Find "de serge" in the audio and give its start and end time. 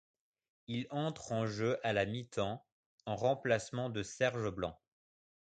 3.91-4.49